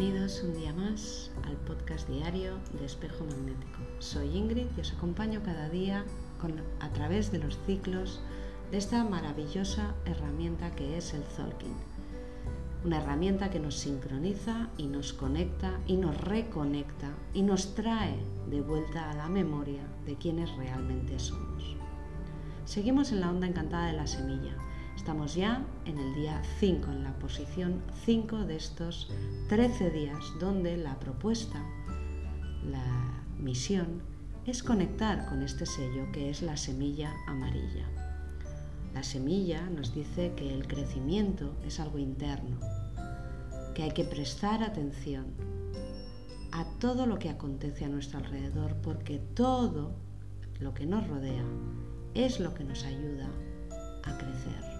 [0.00, 3.80] Bienvenidos un día más al podcast diario de Espejo Magnético.
[3.98, 6.06] Soy Ingrid y os acompaño cada día
[6.80, 8.22] a través de los ciclos
[8.70, 11.74] de esta maravillosa herramienta que es el Zolkin.
[12.82, 18.16] Una herramienta que nos sincroniza y nos conecta y nos reconecta y nos trae
[18.48, 21.76] de vuelta a la memoria de quienes realmente somos.
[22.64, 24.56] Seguimos en la onda encantada de la semilla
[25.00, 29.10] Estamos ya en el día 5, en la posición 5 de estos
[29.48, 31.64] 13 días, donde la propuesta,
[32.70, 34.02] la misión,
[34.44, 37.86] es conectar con este sello que es la semilla amarilla.
[38.92, 42.58] La semilla nos dice que el crecimiento es algo interno,
[43.74, 45.28] que hay que prestar atención
[46.52, 49.94] a todo lo que acontece a nuestro alrededor, porque todo
[50.60, 51.46] lo que nos rodea
[52.12, 53.30] es lo que nos ayuda
[54.04, 54.79] a crecer.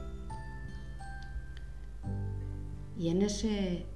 [3.01, 3.87] Y en ese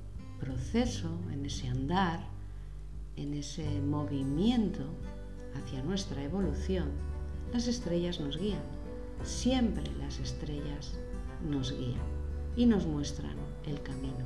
[0.40, 2.20] proceso, en ese andar,
[3.16, 4.80] en ese movimiento
[5.54, 6.88] hacia nuestra evolución,
[7.52, 8.62] las estrellas nos guían.
[9.22, 10.98] Siempre las estrellas
[11.46, 12.00] nos guían
[12.56, 14.24] y nos muestran el camino.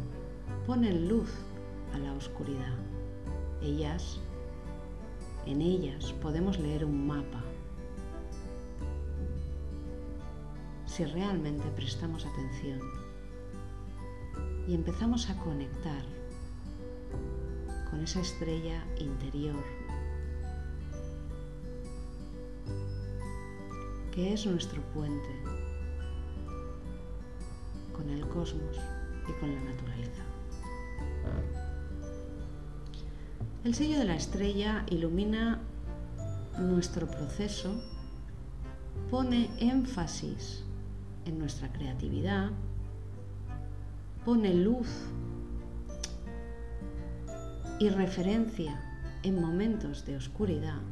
[0.65, 1.31] Ponen luz
[1.93, 2.77] a la oscuridad.
[3.61, 4.21] Ellas,
[5.45, 7.43] en ellas podemos leer un mapa.
[10.87, 13.08] Si realmente prestamos atención
[14.69, 16.03] y empezamos a conectar
[17.91, 19.65] con esa estrella interior
[24.13, 25.29] que es nuestro puente
[27.97, 28.77] con el cosmos
[29.27, 30.23] y con la naturaleza.
[33.65, 35.61] El sello de la estrella ilumina
[36.59, 37.81] nuestro proceso,
[39.11, 40.63] pone énfasis
[41.25, 42.51] en nuestra creatividad,
[44.29, 44.89] pone luz
[47.79, 48.79] y referencia
[49.23, 50.83] en momentos de oscuridad.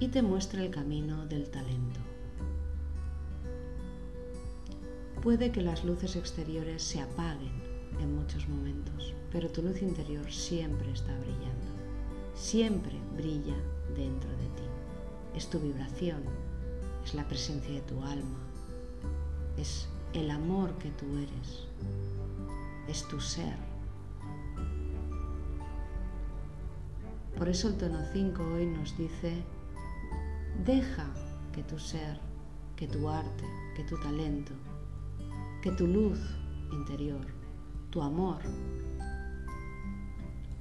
[0.00, 2.00] Y te muestra el camino del talento.
[5.22, 7.52] Puede que las luces exteriores se apaguen
[8.00, 11.66] en muchos momentos, pero tu luz interior siempre está brillando,
[12.34, 13.58] siempre brilla
[13.94, 15.36] dentro de ti.
[15.36, 16.51] Es tu vibración
[17.04, 18.38] es la presencia de tu alma,
[19.56, 21.66] es el amor que tú eres,
[22.88, 23.56] es tu ser.
[27.36, 29.42] Por eso el tono 5 hoy nos dice,
[30.64, 31.06] deja
[31.52, 32.20] que tu ser,
[32.76, 34.52] que tu arte, que tu talento,
[35.62, 36.18] que tu luz
[36.72, 37.26] interior,
[37.90, 38.40] tu amor,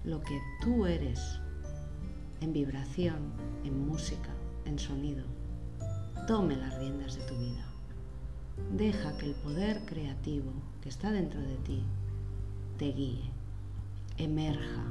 [0.04, 1.20] lo que tú eres
[2.40, 4.30] en vibración, en música,
[4.66, 5.24] en sonido,
[6.28, 7.66] tome las riendas de tu vida.
[8.72, 10.52] Deja que el poder creativo
[10.82, 11.84] que está dentro de ti
[12.78, 13.32] te guíe,
[14.18, 14.86] emerja,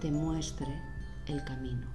[0.00, 0.80] te muestre
[1.26, 1.86] el camino.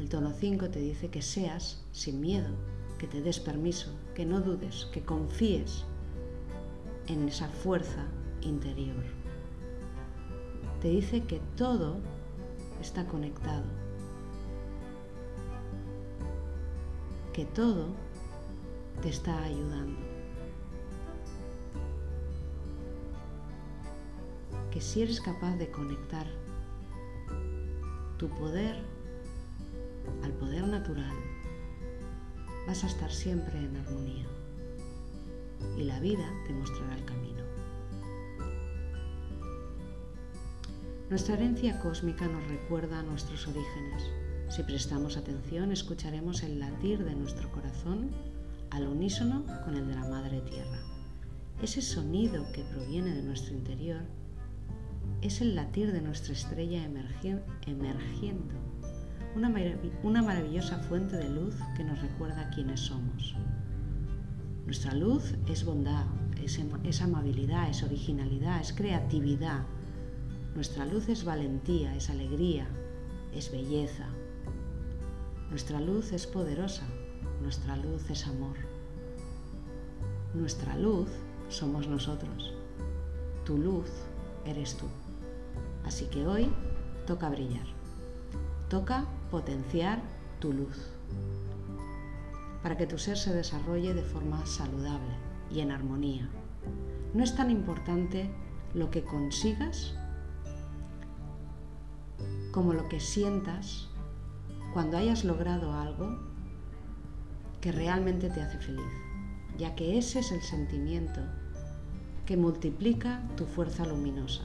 [0.00, 2.54] El tono 5 te dice que seas sin miedo,
[2.98, 5.84] que te des permiso, que no dudes, que confíes
[7.06, 8.06] en esa fuerza
[8.42, 9.04] interior.
[10.80, 11.98] Te dice que todo
[12.84, 13.64] está conectado.
[17.32, 17.88] Que todo
[19.00, 19.98] te está ayudando.
[24.70, 26.26] Que si eres capaz de conectar
[28.18, 28.76] tu poder
[30.22, 31.16] al poder natural,
[32.66, 34.26] vas a estar siempre en armonía
[35.76, 37.43] y la vida te mostrará el camino.
[41.14, 44.02] Nuestra herencia cósmica nos recuerda a nuestros orígenes.
[44.48, 48.10] Si prestamos atención, escucharemos el latir de nuestro corazón
[48.70, 50.80] al unísono con el de la Madre Tierra.
[51.62, 54.00] Ese sonido que proviene de nuestro interior
[55.22, 58.54] es el latir de nuestra estrella emergiendo,
[59.36, 59.54] una,
[60.02, 63.36] una maravillosa fuente de luz que nos recuerda quiénes somos.
[64.66, 66.06] Nuestra luz es bondad,
[66.82, 69.62] es amabilidad, es originalidad, es creatividad,
[70.54, 72.66] nuestra luz es valentía, es alegría,
[73.34, 74.06] es belleza.
[75.50, 76.84] Nuestra luz es poderosa,
[77.42, 78.56] nuestra luz es amor.
[80.32, 81.08] Nuestra luz
[81.48, 82.54] somos nosotros.
[83.44, 83.90] Tu luz
[84.44, 84.86] eres tú.
[85.84, 86.50] Así que hoy
[87.06, 87.66] toca brillar.
[88.68, 90.00] Toca potenciar
[90.40, 90.94] tu luz
[92.64, 95.14] para que tu ser se desarrolle de forma saludable
[95.50, 96.30] y en armonía.
[97.12, 98.30] No es tan importante
[98.72, 99.94] lo que consigas
[102.54, 103.88] como lo que sientas
[104.72, 106.20] cuando hayas logrado algo
[107.60, 108.92] que realmente te hace feliz,
[109.58, 111.20] ya que ese es el sentimiento
[112.24, 114.44] que multiplica tu fuerza luminosa.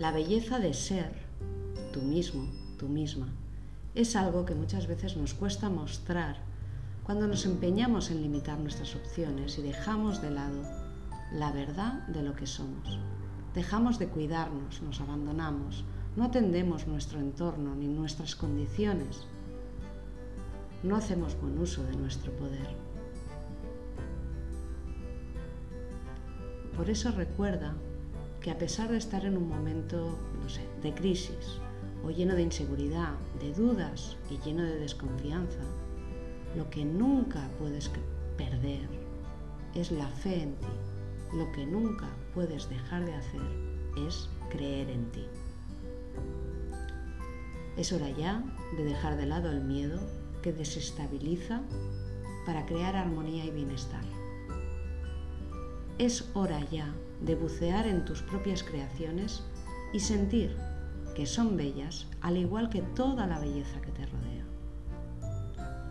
[0.00, 1.12] La belleza de ser
[1.92, 3.28] tú mismo, tú misma,
[3.94, 6.38] es algo que muchas veces nos cuesta mostrar
[7.04, 10.60] cuando nos empeñamos en limitar nuestras opciones y dejamos de lado
[11.30, 12.98] la verdad de lo que somos.
[13.56, 15.82] Dejamos de cuidarnos, nos abandonamos,
[16.14, 19.26] no atendemos nuestro entorno ni nuestras condiciones.
[20.82, 22.68] No hacemos buen uso de nuestro poder.
[26.76, 27.72] Por eso recuerda
[28.42, 31.58] que a pesar de estar en un momento, no sé, de crisis
[32.04, 35.64] o lleno de inseguridad, de dudas y lleno de desconfianza,
[36.54, 37.90] lo que nunca puedes
[38.36, 38.86] perder
[39.74, 40.95] es la fe en ti.
[41.32, 43.42] Lo que nunca puedes dejar de hacer
[44.06, 45.26] es creer en ti.
[47.76, 48.42] Es hora ya
[48.76, 50.00] de dejar de lado el miedo
[50.42, 51.62] que desestabiliza
[52.46, 54.04] para crear armonía y bienestar.
[55.98, 59.42] Es hora ya de bucear en tus propias creaciones
[59.92, 60.56] y sentir
[61.14, 64.44] que son bellas al igual que toda la belleza que te rodea.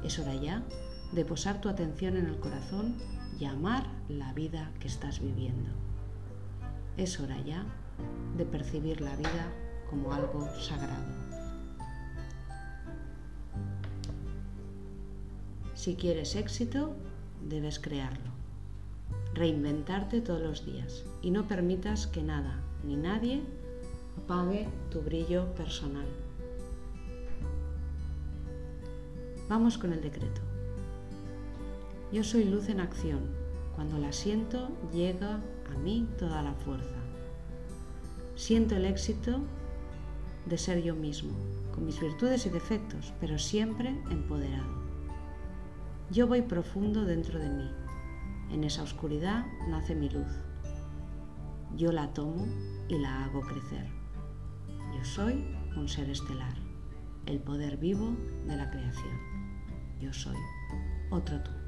[0.04, 0.64] Es hora ya
[1.12, 2.96] de posar tu atención en el corazón
[3.40, 5.70] y amar la vida que estás viviendo.
[6.98, 7.66] Es hora ya
[8.38, 9.52] de percibir la vida
[9.90, 11.06] como algo sagrado.
[15.74, 16.96] Si quieres éxito,
[17.48, 18.32] debes crearlo.
[19.34, 23.44] Reinventarte todos los días y no permitas que nada ni nadie
[24.18, 26.08] apague tu brillo personal.
[29.50, 30.55] Vamos con el decreto.
[32.12, 33.32] Yo soy luz en acción.
[33.76, 35.42] Cuando la siento, llega
[35.74, 36.96] a mí toda la fuerza.
[38.36, 39.40] Siento el éxito
[40.46, 41.34] de ser yo mismo,
[41.74, 44.86] con mis virtudes y defectos, pero siempre empoderado.
[46.12, 47.72] Yo voy profundo dentro de mí.
[48.52, 50.32] En esa oscuridad nace mi luz.
[51.76, 52.46] Yo la tomo
[52.88, 53.88] y la hago crecer.
[54.96, 55.44] Yo soy
[55.76, 56.56] un ser estelar,
[57.26, 58.16] el poder vivo
[58.46, 59.18] de la creación.
[60.00, 60.38] Yo soy
[61.10, 61.65] otro tú.